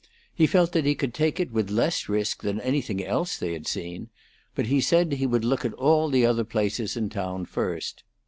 He 0.33 0.47
felt 0.47 0.71
that 0.71 0.83
he 0.87 0.95
could 0.95 1.13
take 1.13 1.39
it 1.39 1.51
with 1.51 1.69
less 1.69 2.09
risk 2.09 2.41
than 2.41 2.59
anything 2.61 3.05
else 3.05 3.37
they 3.37 3.53
had 3.53 3.67
seen, 3.67 4.09
but 4.55 4.65
he 4.65 4.81
said 4.81 5.11
he 5.11 5.27
would 5.27 5.45
look 5.45 5.63
at 5.63 5.73
all 5.75 6.09
the 6.09 6.25
other 6.25 6.43
places 6.43 6.97
in 6.97 7.07
town 7.07 7.45
first. 7.45 8.03